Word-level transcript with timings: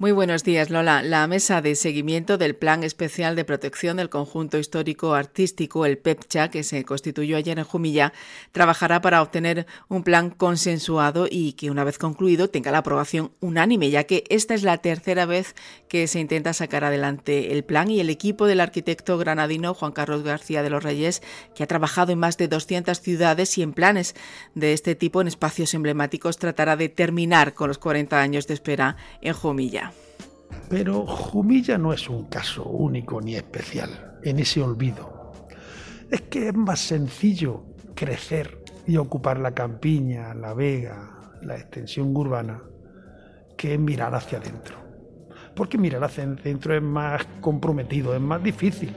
Muy 0.00 0.12
buenos 0.12 0.44
días, 0.44 0.70
Lola. 0.70 1.02
La 1.02 1.26
mesa 1.26 1.60
de 1.60 1.74
seguimiento 1.74 2.38
del 2.38 2.56
Plan 2.56 2.84
Especial 2.84 3.36
de 3.36 3.44
Protección 3.44 3.98
del 3.98 4.08
Conjunto 4.08 4.56
Histórico 4.56 5.12
Artístico, 5.12 5.84
el 5.84 5.98
PEPCHA, 5.98 6.48
que 6.48 6.62
se 6.62 6.86
constituyó 6.86 7.36
ayer 7.36 7.58
en 7.58 7.66
Jumilla, 7.66 8.14
trabajará 8.50 9.02
para 9.02 9.20
obtener 9.20 9.66
un 9.88 10.02
plan 10.02 10.30
consensuado 10.30 11.26
y 11.30 11.52
que, 11.52 11.70
una 11.70 11.84
vez 11.84 11.98
concluido, 11.98 12.48
tenga 12.48 12.70
la 12.70 12.78
aprobación 12.78 13.32
unánime, 13.40 13.90
ya 13.90 14.04
que 14.04 14.24
esta 14.30 14.54
es 14.54 14.62
la 14.62 14.78
tercera 14.78 15.26
vez 15.26 15.54
que 15.86 16.06
se 16.06 16.18
intenta 16.18 16.54
sacar 16.54 16.82
adelante 16.82 17.52
el 17.52 17.62
plan 17.62 17.90
y 17.90 18.00
el 18.00 18.08
equipo 18.08 18.46
del 18.46 18.60
arquitecto 18.60 19.18
granadino 19.18 19.74
Juan 19.74 19.92
Carlos 19.92 20.22
García 20.22 20.62
de 20.62 20.70
los 20.70 20.82
Reyes, 20.82 21.20
que 21.54 21.62
ha 21.62 21.66
trabajado 21.66 22.10
en 22.10 22.20
más 22.20 22.38
de 22.38 22.48
200 22.48 22.98
ciudades 23.02 23.58
y 23.58 23.62
en 23.62 23.74
planes 23.74 24.14
de 24.54 24.72
este 24.72 24.94
tipo 24.94 25.20
en 25.20 25.28
espacios 25.28 25.74
emblemáticos, 25.74 26.38
tratará 26.38 26.76
de 26.76 26.88
terminar 26.88 27.52
con 27.52 27.68
los 27.68 27.76
40 27.76 28.18
años 28.18 28.46
de 28.46 28.54
espera 28.54 28.96
en 29.20 29.34
Jumilla. 29.34 29.89
Pero 30.68 31.06
Jumilla 31.06 31.78
no 31.78 31.92
es 31.92 32.08
un 32.08 32.26
caso 32.26 32.64
único 32.64 33.20
ni 33.20 33.34
especial 33.34 34.18
en 34.22 34.38
ese 34.38 34.62
olvido. 34.62 35.32
Es 36.10 36.22
que 36.22 36.48
es 36.48 36.54
más 36.54 36.80
sencillo 36.80 37.64
crecer 37.94 38.62
y 38.86 38.96
ocupar 38.96 39.38
la 39.38 39.52
campiña, 39.52 40.34
la 40.34 40.54
vega, 40.54 41.30
la 41.42 41.56
extensión 41.56 42.16
urbana, 42.16 42.62
que 43.56 43.76
mirar 43.78 44.14
hacia 44.14 44.38
adentro. 44.38 44.76
Porque 45.54 45.76
mirar 45.76 46.02
hacia 46.04 46.24
adentro 46.24 46.74
es 46.74 46.82
más 46.82 47.24
comprometido, 47.40 48.14
es 48.14 48.20
más 48.20 48.42
difícil. 48.42 48.94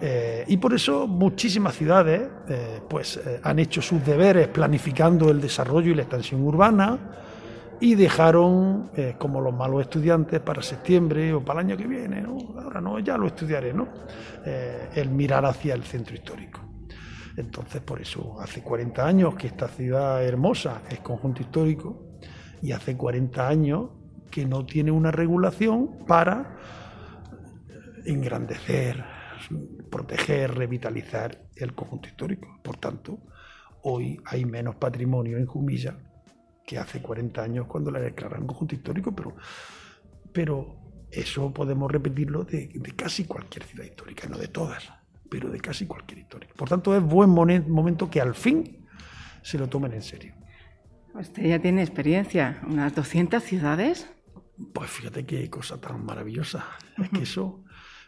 Eh, 0.00 0.44
y 0.46 0.56
por 0.56 0.72
eso 0.72 1.06
muchísimas 1.06 1.74
ciudades 1.74 2.22
eh, 2.48 2.80
pues, 2.88 3.18
eh, 3.18 3.40
han 3.42 3.58
hecho 3.58 3.82
sus 3.82 4.04
deberes 4.04 4.48
planificando 4.48 5.30
el 5.30 5.40
desarrollo 5.40 5.90
y 5.90 5.94
la 5.94 6.02
extensión 6.02 6.42
urbana, 6.42 6.98
y 7.80 7.94
dejaron 7.94 8.90
eh, 8.94 9.16
como 9.18 9.40
los 9.40 9.54
malos 9.54 9.80
estudiantes 9.80 10.38
para 10.40 10.62
septiembre 10.62 11.32
o 11.32 11.42
para 11.42 11.60
el 11.60 11.66
año 11.66 11.76
que 11.78 11.86
viene, 11.86 12.20
¿no? 12.20 12.36
ahora 12.60 12.80
no, 12.80 12.98
ya 12.98 13.16
lo 13.16 13.26
estudiaré, 13.26 13.72
¿no? 13.72 13.88
Eh, 14.44 14.90
el 14.94 15.10
mirar 15.10 15.46
hacia 15.46 15.74
el 15.74 15.82
centro 15.84 16.14
histórico. 16.14 16.60
Entonces, 17.36 17.80
por 17.80 18.00
eso, 18.00 18.38
hace 18.38 18.62
40 18.62 19.06
años 19.06 19.34
que 19.34 19.46
esta 19.46 19.66
ciudad 19.68 20.22
hermosa 20.22 20.82
es 20.90 21.00
conjunto 21.00 21.40
histórico 21.40 22.18
y 22.60 22.72
hace 22.72 22.96
40 22.96 23.48
años 23.48 23.90
que 24.30 24.44
no 24.44 24.66
tiene 24.66 24.90
una 24.90 25.10
regulación 25.10 26.04
para 26.06 26.58
engrandecer, 28.04 29.02
proteger, 29.90 30.54
revitalizar 30.54 31.46
el 31.56 31.74
conjunto 31.74 32.08
histórico. 32.08 32.60
Por 32.62 32.76
tanto, 32.76 33.20
hoy 33.82 34.20
hay 34.26 34.44
menos 34.44 34.76
patrimonio 34.76 35.38
en 35.38 35.46
Jumilla 35.46 35.96
que 36.70 36.78
hace 36.78 37.02
40 37.02 37.42
años 37.42 37.66
cuando 37.66 37.90
la 37.90 37.98
declararon 37.98 38.46
conjunto 38.46 38.76
histórico, 38.76 39.12
pero, 39.12 39.34
pero 40.32 40.76
eso 41.10 41.52
podemos 41.52 41.90
repetirlo 41.90 42.44
de, 42.44 42.70
casi 42.94 43.24
cualquier 43.24 43.64
ciudad 43.64 43.84
histórica, 43.84 44.28
no 44.28 44.38
de 44.38 44.46
todas, 44.46 44.88
pero 45.28 45.50
de 45.50 45.58
casi 45.58 45.88
cualquier 45.88 46.20
histórica. 46.20 46.54
Por 46.54 46.68
tanto, 46.68 46.96
es 46.96 47.02
buen 47.02 47.28
momento 47.28 48.08
que 48.08 48.20
al 48.20 48.36
fin 48.36 48.86
se 49.42 49.58
lo 49.58 49.68
tomen 49.68 49.94
en 49.94 50.02
serio. 50.02 50.32
Usted 51.12 51.42
ya 51.42 51.58
tiene 51.58 51.82
experiencia, 51.82 52.62
unas 52.68 52.94
200 52.94 53.42
ciudades. 53.42 54.08
Pues 54.72 54.90
fíjate 54.90 55.26
qué 55.26 55.50
cosa 55.50 55.80
tan 55.80 56.04
maravillosa. 56.04 56.66
Es 56.98 57.10
que 57.10 57.22
eso, 57.22 57.64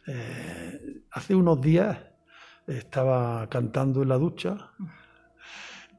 eh, 0.06 1.02
hace 1.10 1.34
unos 1.34 1.60
días 1.60 1.98
estaba 2.69 3.48
cantando 3.48 4.04
en 4.04 4.08
la 4.08 4.19
ducha 4.19 4.70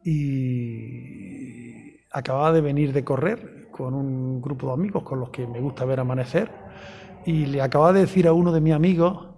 y 0.03 1.99
acababa 2.11 2.51
de 2.51 2.61
venir 2.61 2.93
de 2.93 3.03
correr 3.03 3.67
con 3.71 3.93
un 3.93 4.41
grupo 4.41 4.67
de 4.67 4.73
amigos 4.73 5.03
con 5.03 5.19
los 5.19 5.29
que 5.29 5.47
me 5.47 5.59
gusta 5.59 5.85
ver 5.85 5.99
amanecer 5.99 6.51
y 7.25 7.45
le 7.45 7.61
acababa 7.61 7.93
de 7.93 8.01
decir 8.01 8.27
a 8.27 8.33
uno 8.33 8.51
de 8.51 8.61
mis 8.61 8.73
amigos, 8.73 9.29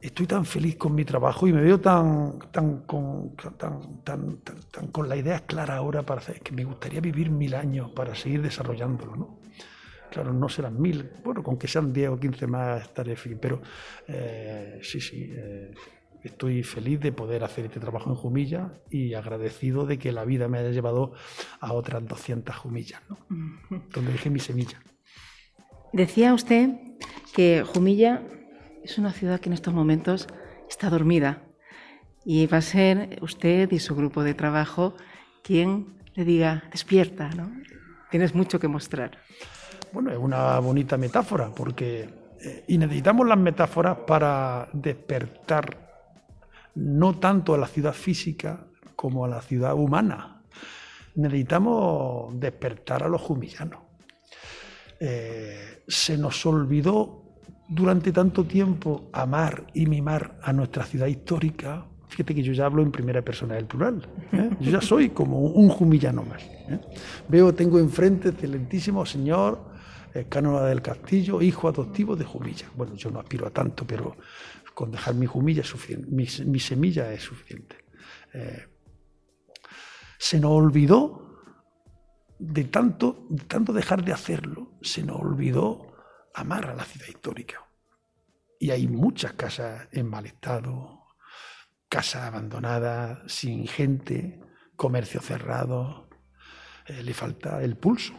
estoy 0.00 0.26
tan 0.26 0.44
feliz 0.44 0.76
con 0.76 0.94
mi 0.94 1.04
trabajo 1.04 1.46
y 1.46 1.52
me 1.52 1.60
veo 1.60 1.80
tan, 1.80 2.38
tan, 2.50 2.82
con, 2.82 3.34
tan, 3.36 4.02
tan, 4.04 4.38
tan, 4.38 4.86
con 4.88 5.08
la 5.08 5.16
idea 5.16 5.40
clara 5.40 5.76
ahora 5.76 6.02
para 6.04 6.20
hacer, 6.20 6.40
que 6.40 6.52
me 6.52 6.64
gustaría 6.64 7.00
vivir 7.00 7.30
mil 7.30 7.54
años 7.54 7.90
para 7.90 8.14
seguir 8.14 8.42
desarrollándolo, 8.42 9.16
¿no? 9.16 9.40
Claro, 10.10 10.32
no 10.32 10.48
serán 10.48 10.80
mil, 10.80 11.10
bueno, 11.24 11.42
con 11.42 11.58
que 11.58 11.66
sean 11.66 11.92
diez 11.92 12.08
o 12.08 12.18
quince 12.18 12.46
más 12.46 12.82
estaré 12.82 13.16
fin, 13.16 13.38
pero 13.40 13.60
eh, 14.06 14.78
sí, 14.80 15.00
sí, 15.00 15.30
eh, 15.34 15.72
Estoy 16.26 16.64
feliz 16.64 16.98
de 17.00 17.12
poder 17.12 17.44
hacer 17.44 17.66
este 17.66 17.78
trabajo 17.78 18.10
en 18.10 18.16
Jumilla 18.16 18.72
y 18.90 19.14
agradecido 19.14 19.86
de 19.86 19.96
que 19.96 20.10
la 20.10 20.24
vida 20.24 20.48
me 20.48 20.58
haya 20.58 20.70
llevado 20.70 21.12
a 21.60 21.72
otras 21.72 22.04
200 22.04 22.54
Jumillas, 22.56 23.00
¿no? 23.08 23.16
donde 23.94 24.10
dejé 24.10 24.28
mi 24.28 24.40
semilla. 24.40 24.82
Decía 25.92 26.34
usted 26.34 26.70
que 27.32 27.62
Jumilla 27.62 28.22
es 28.82 28.98
una 28.98 29.12
ciudad 29.12 29.38
que 29.38 29.48
en 29.48 29.52
estos 29.52 29.72
momentos 29.72 30.26
está 30.68 30.90
dormida 30.90 31.44
y 32.24 32.46
va 32.46 32.58
a 32.58 32.62
ser 32.62 33.20
usted 33.22 33.70
y 33.70 33.78
su 33.78 33.94
grupo 33.94 34.24
de 34.24 34.34
trabajo 34.34 34.94
quien 35.44 35.96
le 36.14 36.24
diga, 36.24 36.64
despierta, 36.72 37.30
¿no? 37.30 37.52
Tienes 38.10 38.34
mucho 38.34 38.58
que 38.58 38.66
mostrar. 38.66 39.18
Bueno, 39.92 40.10
es 40.10 40.18
una 40.18 40.58
bonita 40.58 40.96
metáfora 40.96 41.54
porque 41.54 42.08
eh, 42.40 42.64
y 42.66 42.78
necesitamos 42.78 43.28
las 43.28 43.38
metáforas 43.38 43.98
para 44.06 44.68
despertar 44.72 45.85
no 46.76 47.18
tanto 47.18 47.54
a 47.54 47.58
la 47.58 47.66
ciudad 47.66 47.92
física 47.92 48.66
como 48.94 49.24
a 49.24 49.28
la 49.28 49.42
ciudad 49.42 49.74
humana. 49.74 50.42
Necesitamos 51.16 52.38
despertar 52.38 53.02
a 53.02 53.08
los 53.08 53.20
jumillanos. 53.20 53.80
Eh, 55.00 55.82
se 55.88 56.16
nos 56.16 56.44
olvidó 56.46 57.24
durante 57.68 58.12
tanto 58.12 58.44
tiempo 58.44 59.08
amar 59.12 59.66
y 59.74 59.86
mimar 59.86 60.38
a 60.42 60.52
nuestra 60.52 60.84
ciudad 60.84 61.06
histórica. 61.06 61.86
Fíjate 62.08 62.34
que 62.34 62.42
yo 62.42 62.52
ya 62.52 62.66
hablo 62.66 62.82
en 62.82 62.92
primera 62.92 63.22
persona 63.22 63.54
del 63.54 63.66
plural. 63.66 64.06
¿eh? 64.32 64.50
Yo 64.60 64.70
ya 64.70 64.80
soy 64.80 65.10
como 65.10 65.40
un 65.40 65.68
jumillano 65.68 66.22
más. 66.22 66.42
¿eh? 66.42 66.78
Veo, 67.28 67.54
tengo 67.54 67.78
enfrente, 67.78 68.28
excelentísimo 68.30 69.04
señor 69.04 69.76
Cánova 70.30 70.66
del 70.66 70.80
Castillo, 70.80 71.42
hijo 71.42 71.68
adoptivo 71.68 72.16
de 72.16 72.24
Jumilla. 72.24 72.66
Bueno, 72.74 72.94
yo 72.94 73.10
no 73.10 73.20
aspiro 73.20 73.46
a 73.46 73.50
tanto, 73.50 73.86
pero 73.86 74.16
con 74.76 74.90
dejar 74.90 75.14
mi 75.14 75.26
humilla 75.26 75.62
es 75.62 75.68
suficiente, 75.68 76.06
mi, 76.10 76.60
semilla 76.60 77.10
es 77.10 77.22
suficiente. 77.22 77.76
Eh, 78.34 78.68
se 80.18 80.38
nos 80.38 80.50
olvidó 80.50 81.40
de 82.38 82.64
tanto, 82.64 83.24
de 83.30 83.42
tanto 83.44 83.72
dejar 83.72 84.04
de 84.04 84.12
hacerlo, 84.12 84.76
se 84.82 85.02
nos 85.02 85.18
olvidó 85.18 85.96
amar 86.34 86.66
a 86.66 86.74
la 86.74 86.84
ciudad 86.84 87.08
histórica. 87.08 87.66
Y 88.60 88.68
hay 88.68 88.86
muchas 88.86 89.32
casas 89.32 89.88
en 89.92 90.10
mal 90.10 90.26
estado, 90.26 91.06
casas 91.88 92.24
abandonadas, 92.24 93.32
sin 93.32 93.66
gente, 93.66 94.42
comercio 94.76 95.22
cerrado, 95.22 96.10
eh, 96.84 97.02
le 97.02 97.14
falta 97.14 97.62
el 97.62 97.78
pulso. 97.78 98.12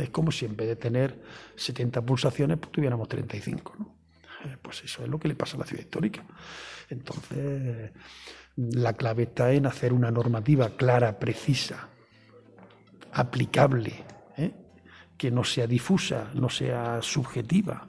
Es 0.00 0.10
como 0.10 0.32
si 0.32 0.46
en 0.46 0.56
vez 0.56 0.66
de 0.66 0.76
tener 0.76 1.22
70 1.54 2.04
pulsaciones, 2.04 2.58
pues 2.58 2.72
tuviéramos 2.72 3.06
35. 3.06 3.76
¿no? 3.78 4.01
Eh, 4.44 4.56
pues 4.60 4.82
eso 4.84 5.02
es 5.02 5.08
lo 5.08 5.18
que 5.18 5.28
le 5.28 5.34
pasa 5.34 5.56
a 5.56 5.60
la 5.60 5.66
ciudad 5.66 5.82
histórica. 5.82 6.24
Entonces, 6.88 7.90
la 8.56 8.92
clave 8.94 9.24
está 9.24 9.52
en 9.52 9.66
hacer 9.66 9.92
una 9.92 10.10
normativa 10.10 10.70
clara, 10.70 11.18
precisa, 11.18 11.88
aplicable, 13.12 13.92
¿eh? 14.36 14.52
que 15.16 15.30
no 15.30 15.44
sea 15.44 15.66
difusa, 15.66 16.30
no 16.34 16.48
sea 16.48 17.00
subjetiva, 17.02 17.86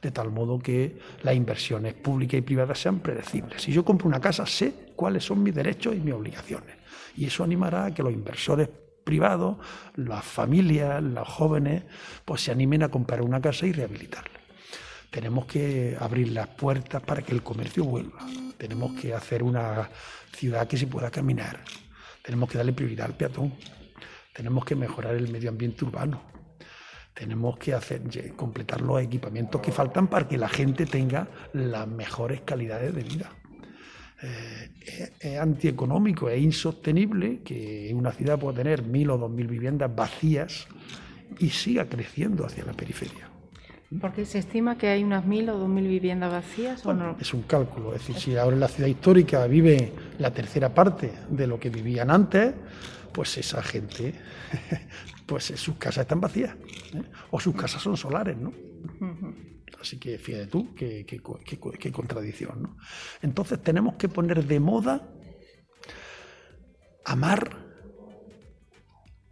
de 0.00 0.10
tal 0.10 0.30
modo 0.30 0.58
que 0.58 0.98
las 1.22 1.34
inversiones 1.34 1.94
públicas 1.94 2.38
y 2.38 2.42
privadas 2.42 2.80
sean 2.80 3.00
predecibles. 3.00 3.62
Si 3.62 3.72
yo 3.72 3.84
compro 3.84 4.08
una 4.08 4.20
casa, 4.20 4.44
sé 4.46 4.92
cuáles 4.96 5.24
son 5.24 5.42
mis 5.42 5.54
derechos 5.54 5.94
y 5.94 6.00
mis 6.00 6.14
obligaciones. 6.14 6.76
Y 7.16 7.26
eso 7.26 7.44
animará 7.44 7.86
a 7.86 7.94
que 7.94 8.02
los 8.02 8.12
inversores 8.12 8.68
privados, 9.04 9.56
las 9.96 10.24
familias, 10.24 11.02
los 11.02 11.28
jóvenes, 11.28 11.84
pues 12.24 12.42
se 12.42 12.52
animen 12.52 12.82
a 12.82 12.88
comprar 12.88 13.22
una 13.22 13.40
casa 13.40 13.66
y 13.66 13.72
rehabilitarla. 13.72 14.41
Tenemos 15.12 15.44
que 15.44 15.94
abrir 16.00 16.32
las 16.32 16.48
puertas 16.48 17.02
para 17.02 17.20
que 17.20 17.32
el 17.32 17.42
comercio 17.42 17.84
vuelva. 17.84 18.26
Tenemos 18.56 18.98
que 18.98 19.12
hacer 19.12 19.42
una 19.42 19.90
ciudad 20.34 20.66
que 20.66 20.78
se 20.78 20.86
pueda 20.86 21.10
caminar. 21.10 21.60
Tenemos 22.22 22.50
que 22.50 22.56
darle 22.56 22.72
prioridad 22.72 23.08
al 23.08 23.16
peatón. 23.18 23.52
Tenemos 24.32 24.64
que 24.64 24.74
mejorar 24.74 25.14
el 25.14 25.30
medio 25.30 25.50
ambiente 25.50 25.84
urbano. 25.84 26.22
Tenemos 27.12 27.58
que 27.58 27.74
hacer, 27.74 28.00
completar 28.36 28.80
los 28.80 29.02
equipamientos 29.02 29.60
que 29.60 29.70
faltan 29.70 30.06
para 30.06 30.26
que 30.26 30.38
la 30.38 30.48
gente 30.48 30.86
tenga 30.86 31.28
las 31.52 31.86
mejores 31.86 32.40
calidades 32.40 32.94
de 32.94 33.02
vida. 33.02 33.30
Eh, 34.22 35.10
es, 35.20 35.38
antieconómico, 35.38 36.30
es 36.30 36.40
insostenible 36.40 37.42
que 37.42 37.92
una 37.94 38.12
ciudad 38.12 38.38
pueda 38.38 38.56
tener 38.56 38.82
mil 38.82 39.10
o 39.10 39.18
dos 39.18 39.30
mil 39.30 39.46
viviendas 39.46 39.94
vacías 39.94 40.66
y 41.38 41.50
siga 41.50 41.84
creciendo 41.86 42.46
hacia 42.46 42.64
la 42.64 42.72
periferia. 42.72 43.31
Porque 44.00 44.24
se 44.24 44.38
estima 44.38 44.78
que 44.78 44.88
hay 44.88 45.04
unas 45.04 45.26
mil 45.26 45.48
o 45.50 45.58
dos 45.58 45.68
mil 45.68 45.86
viviendas 45.86 46.32
vacías 46.32 46.84
o 46.86 46.94
no. 46.94 47.16
Es 47.20 47.34
un 47.34 47.42
cálculo, 47.42 47.94
es 47.94 48.00
decir, 48.00 48.16
si 48.16 48.36
ahora 48.36 48.54
en 48.54 48.60
la 48.60 48.68
ciudad 48.68 48.88
histórica 48.88 49.46
vive 49.46 49.92
la 50.18 50.32
tercera 50.32 50.72
parte 50.72 51.12
de 51.28 51.46
lo 51.46 51.58
que 51.58 51.68
vivían 51.68 52.10
antes, 52.10 52.54
pues 53.12 53.36
esa 53.36 53.62
gente, 53.62 54.14
pues 55.26 55.44
sus 55.56 55.76
casas 55.76 56.02
están 56.02 56.20
vacías, 56.20 56.54
¿eh? 56.94 57.02
o 57.30 57.40
sus 57.40 57.54
casas 57.54 57.82
son 57.82 57.96
solares, 57.96 58.36
¿no? 58.36 58.52
Así 59.80 59.98
que 59.98 60.16
fíjate 60.18 60.46
tú, 60.46 60.74
qué, 60.74 61.04
qué 61.04 61.92
contradicción, 61.92 62.62
¿no? 62.62 62.76
Entonces 63.20 63.62
tenemos 63.62 63.96
que 63.96 64.08
poner 64.08 64.44
de 64.44 64.60
moda 64.60 65.08
amar 67.04 67.61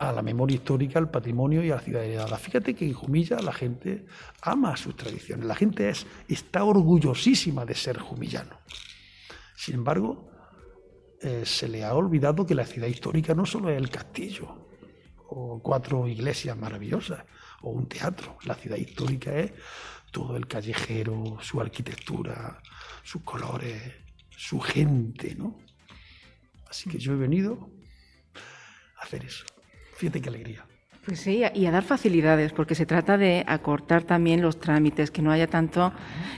a 0.01 0.13
la 0.13 0.23
memoria 0.23 0.55
histórica, 0.55 0.99
al 0.99 1.11
patrimonio 1.11 1.63
y 1.63 1.71
a 1.71 1.75
la 1.77 1.81
ciudad 1.83 2.03
heredada. 2.03 2.39
Fíjate 2.39 2.75
que 2.75 2.87
en 2.87 2.95
Jumilla 2.95 3.39
la 3.41 3.53
gente 3.53 4.07
ama 4.41 4.75
sus 4.79 4.97
tradiciones, 4.97 5.45
la 5.45 5.55
gente 5.55 5.91
es, 5.91 6.07
está 6.27 6.65
orgullosísima 6.65 7.67
de 7.67 7.75
ser 7.75 7.99
jumillano. 7.99 8.59
Sin 9.55 9.75
embargo, 9.75 10.31
eh, 11.21 11.43
se 11.45 11.69
le 11.69 11.85
ha 11.85 11.93
olvidado 11.93 12.47
que 12.47 12.55
la 12.55 12.65
ciudad 12.65 12.89
histórica 12.89 13.35
no 13.35 13.45
solo 13.45 13.69
es 13.69 13.77
el 13.77 13.91
castillo 13.91 14.71
o 15.29 15.61
cuatro 15.63 16.09
iglesias 16.09 16.57
maravillosas 16.57 17.23
o 17.61 17.69
un 17.69 17.87
teatro, 17.87 18.39
la 18.45 18.55
ciudad 18.55 18.79
histórica 18.79 19.37
es 19.37 19.53
todo 20.11 20.35
el 20.35 20.47
callejero, 20.47 21.37
su 21.43 21.61
arquitectura, 21.61 22.59
sus 23.03 23.21
colores, 23.23 23.97
su 24.31 24.59
gente, 24.61 25.35
¿no? 25.35 25.59
Así 26.71 26.89
que 26.89 26.99
yo 26.99 27.13
he 27.13 27.17
venido 27.17 27.69
a 28.97 29.03
hacer 29.03 29.27
eso. 29.27 29.45
Fíjate 30.01 30.23
qué 30.23 30.31
alegría. 30.31 30.65
Pues 31.05 31.21
sí, 31.21 31.43
y 31.55 31.67
a 31.67 31.71
dar 31.71 31.83
facilidades, 31.83 32.55
porque 32.55 32.75
se 32.75 32.87
trata 32.87 33.19
de 33.19 33.45
acortar 33.47 34.03
también 34.05 34.41
los 34.41 34.59
trámites, 34.59 35.11
que 35.11 35.21
no 35.21 35.31
haya 35.31 35.47
tanto 35.47 35.93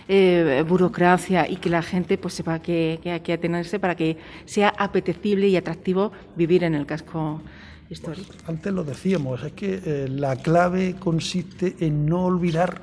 eh, 0.09 0.65
burocracia 0.67 1.49
y 1.49 1.57
que 1.59 1.71
la 1.71 1.81
gente 1.81 2.19
pues 2.19 2.35
sepa 2.35 2.59
que, 2.59 2.99
hay 3.05 3.21
que 3.21 3.33
atenerse 3.33 3.79
para 3.79 3.95
que 3.95 4.17
sea 4.47 4.71
apetecible 4.71 5.47
y 5.47 5.57
atractivo 5.57 6.11
vivir 6.35 6.65
en 6.65 6.75
el 6.75 6.87
casco 6.87 7.41
histórico. 7.89 8.33
Pues 8.33 8.49
antes 8.49 8.73
lo 8.73 8.83
decíamos, 8.83 9.45
es 9.45 9.53
que 9.53 9.81
eh, 9.85 10.09
la 10.09 10.35
clave 10.35 10.97
consiste 10.97 11.77
en 11.79 12.05
no 12.05 12.25
olvidar 12.25 12.83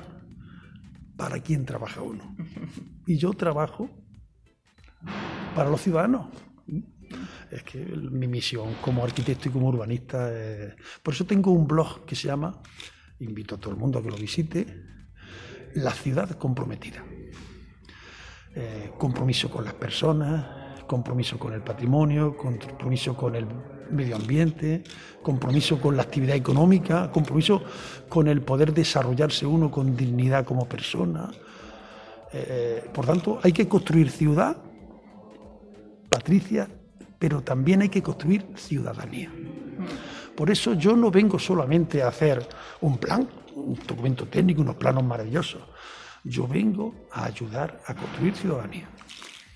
para 1.18 1.40
quién 1.40 1.66
trabaja 1.66 2.02
uno. 2.02 2.24
Y 3.06 3.18
yo 3.18 3.34
trabajo 3.34 3.90
para 5.56 5.68
los 5.68 5.82
ciudadanos 5.82 6.28
es 7.52 7.64
que 7.64 7.80
mi 7.80 8.28
misión 8.28 8.76
como 8.82 9.04
arquitecto 9.04 9.50
y 9.50 9.52
como 9.52 9.68
urbanista. 9.68 10.32
Por 11.02 11.14
eso 11.14 11.26
tengo 11.26 11.52
un 11.52 11.68
blog 11.68 12.06
que 12.06 12.16
se 12.16 12.28
llama, 12.28 12.62
invito 13.20 13.56
a 13.56 13.58
todo 13.58 13.72
el 13.72 13.78
mundo 13.78 14.00
a 14.00 14.04
que 14.04 14.10
lo 14.10 14.18
visite, 14.18 14.66
La 15.76 15.92
ciudad 15.92 16.32
comprometida. 16.32 17.04
Eh, 18.56 18.92
compromiso 18.98 19.50
con 19.50 19.64
las 19.64 19.76
personas, 19.76 20.84
compromiso 20.88 21.38
con 21.38 21.54
el 21.54 21.62
patrimonio, 21.62 22.36
compromiso 22.36 23.16
con 23.16 23.36
el 23.36 23.46
medio 23.92 24.16
ambiente, 24.16 24.84
compromiso 25.22 25.80
con 25.80 25.96
la 25.96 26.04
actividad 26.04 26.36
económica, 26.36 27.12
compromiso 27.12 27.64
con 28.08 28.28
el 28.28 28.42
poder 28.42 28.74
desarrollarse 28.74 29.46
uno 29.46 29.70
con 29.70 29.96
dignidad 29.96 30.46
como 30.46 30.68
persona. 30.68 31.30
Eh, 32.34 32.90
por 32.92 33.06
tanto, 33.06 33.40
hay 33.44 33.52
que 33.52 33.68
construir 33.68 34.10
ciudad, 34.10 34.58
Patricia, 36.10 36.68
pero 37.20 37.42
también 37.42 37.82
hay 37.82 37.90
que 37.90 38.02
construir 38.02 38.46
ciudadanía. 38.56 39.30
Por 40.36 40.50
eso 40.50 40.74
yo 40.74 40.96
no 40.96 41.12
vengo 41.12 41.38
solamente 41.38 42.02
a 42.02 42.08
hacer 42.08 42.48
un 42.80 42.98
plan, 42.98 43.28
un 43.56 43.78
documento 43.86 44.26
técnico, 44.26 44.62
unos 44.62 44.76
planos 44.76 45.04
maravillosos. 45.04 45.62
Yo 46.24 46.48
vengo 46.48 46.96
a 47.12 47.26
ayudar 47.26 47.82
a 47.86 47.94
construir 47.94 48.36
ciudadanía. 48.36 48.90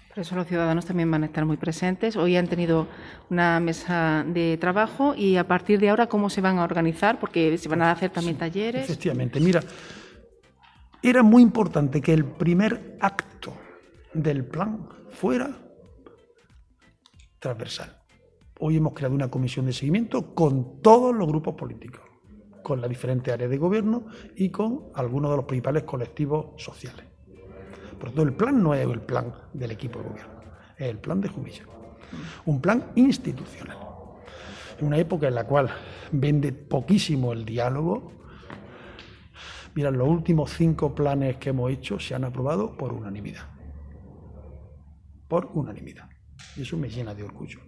Por 0.10 0.20
eso 0.20 0.36
los 0.36 0.46
ciudadanos 0.46 0.86
también 0.86 1.10
van 1.10 1.24
a 1.24 1.26
estar 1.26 1.44
muy 1.46 1.58
presentes. 1.58 2.16
Hoy 2.18 2.36
han 2.36 2.48
tenido 2.48 2.88
una 3.30 3.60
mesa 3.60 4.24
de 4.28 4.58
trabajo 4.58 5.16
y 5.16 5.38
a 5.38 5.48
partir 5.48 5.80
de 5.80 5.90
ahora, 5.90 6.08
¿cómo 6.08 6.30
se 6.30 6.42
van 6.42 6.60
a 6.60 6.64
organizar? 6.64 7.20
Porque 7.20 7.58
se 7.58 7.68
van 7.68 7.82
a 7.82 7.92
hacer 7.92 8.12
también 8.12 8.38
talleres. 8.38 8.84
Efectivamente, 8.84 9.40
mira, 9.40 9.62
era 11.02 11.24
muy 11.24 11.42
importante 11.42 12.00
que 12.00 12.14
el 12.14 12.26
primer 12.26 12.98
acto 13.00 13.54
del 14.14 14.46
plan 14.46 14.88
fuera 15.10 15.50
transversal. 17.44 17.94
Hoy 18.62 18.78
hemos 18.78 18.94
creado 18.94 19.14
una 19.14 19.30
comisión 19.30 19.66
de 19.66 19.74
seguimiento 19.74 20.34
con 20.34 20.82
todos 20.82 21.14
los 21.14 21.28
grupos 21.28 21.56
políticos, 21.56 22.00
con 22.64 22.80
las 22.80 22.90
diferentes 22.90 23.34
áreas 23.34 23.50
de 23.50 23.58
gobierno 23.58 24.06
y 24.38 24.50
con 24.50 24.86
algunos 24.96 25.30
de 25.30 25.38
los 25.38 25.46
principales 25.46 25.84
colectivos 25.84 26.64
sociales. 26.64 27.06
Por 28.00 28.10
tanto, 28.10 28.22
el 28.22 28.34
plan 28.34 28.64
no 28.64 28.74
es 28.74 28.88
el 28.88 29.02
plan 29.02 29.34
del 29.52 29.72
equipo 29.72 30.00
de 30.00 30.08
gobierno, 30.08 30.34
es 30.78 30.88
el 30.88 31.00
plan 31.00 31.20
de 31.20 31.28
Jumilla. 31.28 31.66
Un 32.46 32.62
plan 32.62 32.92
institucional. 32.96 33.78
En 34.80 34.88
una 34.88 34.98
época 34.98 35.28
en 35.28 35.36
la 35.36 35.46
cual 35.46 35.70
vende 36.14 36.54
poquísimo 36.54 37.34
el 37.34 37.44
diálogo, 37.44 38.14
mira, 39.76 39.92
los 39.92 40.08
últimos 40.08 40.52
cinco 40.52 40.96
planes 40.96 41.36
que 41.38 41.50
hemos 41.50 41.70
hecho 41.72 42.00
se 42.00 42.16
han 42.16 42.24
aprobado 42.24 42.78
por 42.78 42.94
unanimidad. 42.94 43.50
Por 45.28 45.50
unanimidad. 45.54 46.13
Y 46.56 46.62
eso 46.62 46.78
me 46.78 46.90
llena 46.90 47.14
de 47.14 47.24
orgullo. 47.24 47.60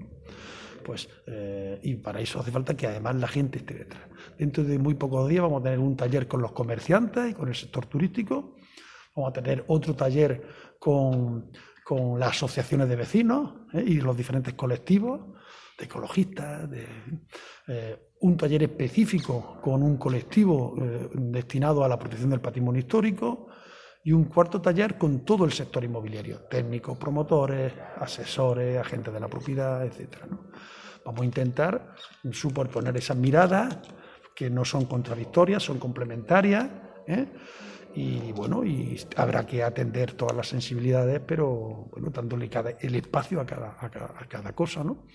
Pues, 0.84 1.10
eh, 1.26 1.80
y 1.82 1.96
para 1.96 2.20
eso 2.20 2.40
hace 2.40 2.52
falta 2.52 2.78
que 2.78 2.86
además 2.86 3.16
la 3.16 3.28
gente 3.28 3.60
esté 3.60 3.74
detrás. 3.74 4.04
Dentro 4.38 4.64
de 4.64 4.78
muy 4.78 4.94
pocos 4.94 5.28
días 5.28 5.42
vamos 5.42 5.62
a 5.62 5.64
tener 5.64 5.80
un 5.80 5.96
taller 5.96 6.28
con 6.28 6.42
los 6.42 6.52
comerciantes 6.52 7.32
y 7.32 7.34
con 7.34 7.50
el 7.50 7.56
sector 7.56 7.88
turístico. 7.88 8.56
Vamos 9.16 9.30
a 9.30 9.34
tener 9.34 9.66
otro 9.68 9.96
taller 9.96 10.44
con, 10.78 11.52
con 11.84 12.20
las 12.20 12.32
asociaciones 12.32 12.88
de 12.88 12.96
vecinos 12.96 13.54
¿eh? 13.74 13.84
y 13.86 14.02
los 14.02 14.16
diferentes 14.16 14.54
colectivos 14.54 15.22
de 15.78 15.86
ecologistas, 15.86 16.70
de, 16.70 16.86
eh, 17.68 17.98
un 18.22 18.38
taller 18.38 18.64
específico 18.64 19.60
con 19.62 19.84
un 19.84 19.98
colectivo 19.98 20.76
destinado 21.14 21.84
a 21.84 21.90
la 21.90 22.00
protección 22.00 22.30
del 22.30 22.40
patrimonio 22.40 22.80
histórico, 22.80 23.48
y 24.06 24.12
un 24.12 24.26
cuarto 24.26 24.62
taller 24.62 25.00
con 25.00 25.26
todo 25.26 25.46
el 25.46 25.52
sector 25.52 25.84
inmobiliario, 25.84 26.42
técnicos, 26.42 26.96
promotores, 26.96 27.74
asesores, 27.98 28.78
agentes 28.78 29.12
de 29.12 29.20
la 29.20 29.28
propiedad, 29.28 29.84
etc. 29.84 30.18
Vamos 31.04 31.22
a 31.22 31.26
intentar 31.26 31.96
superponer 32.32 32.96
esas 32.98 33.18
miradas 33.18 33.80
que 34.36 34.48
no 34.48 34.64
son 34.64 34.86
contradictorias, 34.86 35.64
son 35.64 35.80
complementarias. 35.80 36.68
¿eh? 37.08 37.26
Y 37.96 38.32
bueno, 38.34 38.64
y 38.64 38.96
habrá 39.18 39.44
que 39.44 39.64
atender 39.64 40.14
todas 40.14 40.38
las 40.38 40.50
sensibilidades, 40.50 41.20
pero 41.26 41.90
bueno, 41.92 42.12
dándole 42.12 42.48
el 42.82 42.96
espacio 42.96 43.42
a 43.42 43.46
cada, 43.48 43.76
a 43.80 43.90
cada, 43.90 44.14
a 44.20 44.28
cada 44.28 44.54
cosa, 44.54 44.84
¿no? 44.84 45.08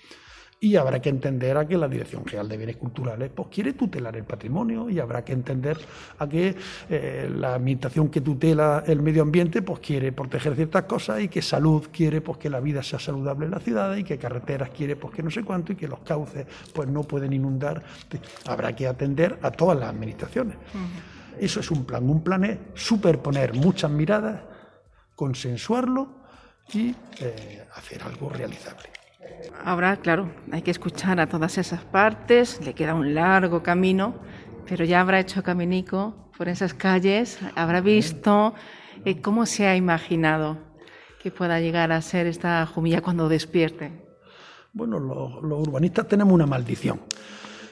Y 0.63 0.77
habrá 0.77 1.01
que 1.01 1.09
entender 1.09 1.57
a 1.57 1.67
que 1.67 1.79
la 1.79 1.89
Dirección 1.89 2.23
General 2.27 2.47
de 2.47 2.59
Bienes 2.59 2.77
Culturales 2.77 3.31
pues, 3.35 3.49
quiere 3.51 3.73
tutelar 3.73 4.15
el 4.17 4.25
patrimonio 4.25 4.91
y 4.91 5.01
habrá 5.01 5.25
que 5.25 5.33
entender 5.33 5.79
a 6.19 6.29
que 6.29 6.55
eh, 6.91 7.31
la 7.35 7.55
administración 7.55 8.11
que 8.11 8.21
tutela 8.21 8.85
el 8.87 9.01
medio 9.01 9.23
ambiente 9.23 9.63
pues, 9.63 9.81
quiere 9.81 10.13
proteger 10.13 10.55
ciertas 10.55 10.85
cosas 10.85 11.23
y 11.23 11.29
que 11.29 11.41
salud 11.41 11.89
quiere 11.91 12.21
pues, 12.21 12.37
que 12.37 12.51
la 12.51 12.61
vida 12.61 12.83
sea 12.83 12.99
saludable 12.99 13.47
en 13.47 13.53
la 13.53 13.61
ciudad 13.61 13.97
y 13.97 14.05
que 14.05 14.19
carreteras 14.19 14.69
quiere 14.69 14.97
pues, 14.97 15.15
que 15.15 15.23
no 15.23 15.31
sé 15.31 15.43
cuánto 15.45 15.73
y 15.73 15.77
que 15.77 15.89
los 15.89 16.01
cauces 16.01 16.47
pues, 16.75 16.87
no 16.87 17.05
pueden 17.05 17.33
inundar. 17.33 17.83
Habrá 18.47 18.77
que 18.77 18.87
atender 18.87 19.39
a 19.41 19.51
todas 19.51 19.79
las 19.79 19.89
administraciones. 19.89 20.57
Eso 21.39 21.61
es 21.61 21.71
un 21.71 21.87
plan. 21.87 22.09
Un 22.09 22.23
plan 22.23 22.45
es 22.45 22.59
superponer 22.75 23.55
muchas 23.55 23.91
miradas, 23.91 24.43
consensuarlo 25.15 26.21
y 26.75 26.95
eh, 27.19 27.65
hacer 27.75 28.03
algo 28.03 28.29
realizable. 28.29 29.00
Ahora, 29.65 29.97
claro, 29.97 30.31
hay 30.53 30.63
que 30.63 30.71
escuchar 30.71 31.21
a 31.21 31.27
todas 31.27 31.59
esas 31.59 31.85
partes, 31.85 32.61
le 32.65 32.75
queda 32.75 32.95
un 32.95 33.15
largo 33.15 33.63
camino, 33.63 34.15
pero 34.67 34.85
ya 34.85 35.01
habrá 35.01 35.21
hecho 35.21 35.43
caminico 35.43 36.31
por 36.37 36.49
esas 36.49 36.73
calles, 36.75 37.39
habrá 37.55 37.81
visto 37.81 38.55
eh, 39.05 39.21
cómo 39.21 39.47
se 39.47 39.67
ha 39.67 39.77
imaginado 39.77 40.59
que 41.23 41.31
pueda 41.31 41.61
llegar 41.61 41.93
a 41.93 42.01
ser 42.01 42.27
esta 42.27 42.65
Jumilla 42.67 43.03
cuando 43.03 43.29
despierte. 43.29 43.93
Bueno, 44.73 44.99
los, 44.99 45.69
urbanistas 45.69 46.09
tenemos 46.09 46.33
una 46.33 46.47
maldición 46.47 47.01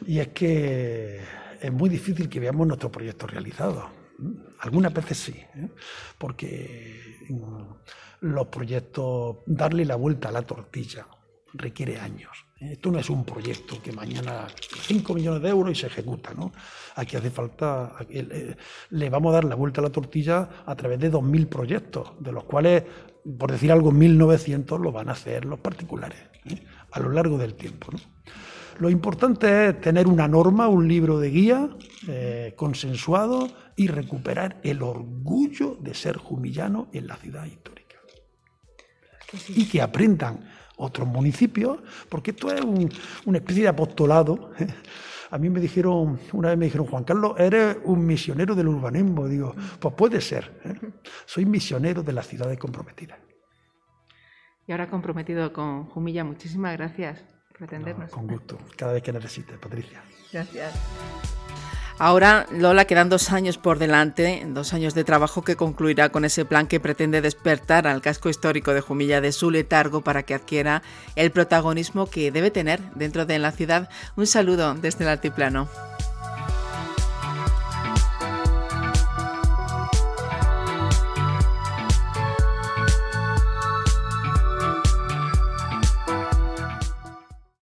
y 0.06 0.18
es 0.18 0.28
que 0.28 1.20
es 1.60 1.72
muy 1.72 1.88
difícil 1.88 2.28
que 2.28 2.40
veamos 2.40 2.66
nuestros 2.66 2.92
proyectos 2.92 3.30
realizados. 3.30 3.84
Algunas 4.60 4.92
veces 4.92 5.16
sí, 5.16 5.32
¿eh? 5.32 5.68
porque 6.18 7.26
los 8.20 8.46
proyectos, 8.48 9.36
darle 9.46 9.84
la 9.84 9.96
vuelta 9.96 10.28
a 10.28 10.32
la 10.32 10.42
tortilla, 10.42 11.06
requiere 11.58 11.98
años. 11.98 12.48
Esto 12.60 12.90
no 12.90 12.98
es 12.98 13.08
un 13.08 13.24
proyecto 13.24 13.80
que 13.80 13.92
mañana 13.92 14.48
5 14.80 15.14
millones 15.14 15.42
de 15.42 15.48
euros 15.48 15.72
y 15.72 15.80
se 15.80 15.86
ejecuta. 15.86 16.34
¿no? 16.34 16.52
Aquí 16.96 17.16
hace 17.16 17.30
falta, 17.30 17.94
eh, 18.10 18.56
le 18.90 19.10
vamos 19.10 19.30
a 19.30 19.34
dar 19.34 19.44
la 19.44 19.54
vuelta 19.54 19.80
a 19.80 19.84
la 19.84 19.90
tortilla 19.90 20.48
a 20.66 20.74
través 20.74 20.98
de 20.98 21.12
2.000 21.12 21.46
proyectos, 21.46 22.12
de 22.18 22.32
los 22.32 22.44
cuales, 22.44 22.82
por 23.38 23.52
decir 23.52 23.70
algo, 23.70 23.92
1.900 23.92 24.80
lo 24.80 24.90
van 24.90 25.08
a 25.08 25.12
hacer 25.12 25.44
los 25.44 25.60
particulares 25.60 26.18
¿eh? 26.46 26.60
a 26.90 27.00
lo 27.00 27.10
largo 27.10 27.38
del 27.38 27.54
tiempo. 27.54 27.92
Lo 28.78 28.90
importante 28.90 29.68
es 29.68 29.80
tener 29.80 30.06
una 30.06 30.26
norma, 30.26 30.68
un 30.68 30.86
libro 30.88 31.18
de 31.18 31.30
guía 31.30 31.68
eh, 32.08 32.54
consensuado 32.56 33.48
y 33.76 33.86
recuperar 33.86 34.60
el 34.64 34.82
orgullo 34.82 35.76
de 35.80 35.94
ser 35.94 36.16
jumillano 36.16 36.88
en 36.92 37.06
la 37.06 37.16
ciudad 37.16 37.44
histórica. 37.44 37.78
y 39.48 39.68
que 39.68 39.82
aprendan 39.82 40.48
otros 40.78 41.06
municipios, 41.06 41.78
porque 42.08 42.30
esto 42.30 42.50
es 42.52 42.62
una 43.26 43.38
especie 43.38 43.62
de 43.62 43.68
apostolado. 43.68 44.52
¿eh? 44.58 44.66
A 45.30 45.38
mí 45.38 45.50
me 45.50 45.60
dijeron, 45.60 46.18
una 46.32 46.48
vez 46.48 46.58
me 46.58 46.64
dijeron, 46.66 46.86
Juan 46.86 47.04
Carlos, 47.04 47.34
eres 47.38 47.76
un 47.84 48.06
misionero 48.06 48.54
del 48.54 48.68
urbanismo. 48.68 49.28
Digo, 49.28 49.54
pues 49.78 49.94
puede 49.94 50.20
ser. 50.20 50.60
¿eh? 50.64 50.90
Soy 51.26 51.44
misionero 51.44 52.02
de 52.02 52.12
las 52.12 52.26
ciudades 52.26 52.58
comprometidas. 52.58 53.18
Y 54.66 54.72
ahora 54.72 54.88
comprometido 54.88 55.52
con 55.52 55.86
Jumilla, 55.86 56.24
muchísimas 56.24 56.76
gracias 56.76 57.24
por 57.52 57.64
atendernos. 57.64 58.10
con 58.10 58.26
gusto, 58.26 58.58
cada 58.76 58.92
vez 58.92 59.02
que 59.02 59.12
necesites, 59.12 59.58
Patricia. 59.58 60.02
Gracias. 60.32 61.37
Ahora, 62.00 62.46
Lola, 62.52 62.84
quedan 62.84 63.08
dos 63.08 63.32
años 63.32 63.58
por 63.58 63.80
delante, 63.80 64.44
dos 64.46 64.72
años 64.72 64.94
de 64.94 65.02
trabajo 65.02 65.42
que 65.42 65.56
concluirá 65.56 66.10
con 66.10 66.24
ese 66.24 66.44
plan 66.44 66.68
que 66.68 66.78
pretende 66.78 67.20
despertar 67.20 67.88
al 67.88 68.02
casco 68.02 68.28
histórico 68.28 68.72
de 68.72 68.80
Jumilla 68.80 69.20
de 69.20 69.32
su 69.32 69.50
letargo 69.50 70.02
para 70.02 70.22
que 70.22 70.34
adquiera 70.34 70.82
el 71.16 71.32
protagonismo 71.32 72.06
que 72.06 72.30
debe 72.30 72.52
tener 72.52 72.80
dentro 72.94 73.26
de 73.26 73.40
la 73.40 73.50
ciudad. 73.50 73.88
Un 74.14 74.28
saludo 74.28 74.74
desde 74.74 75.02
el 75.02 75.10
altiplano. 75.10 75.68